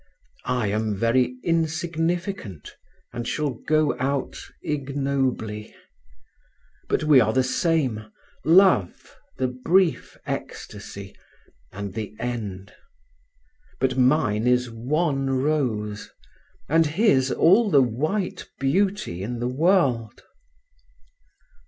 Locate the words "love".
8.43-9.15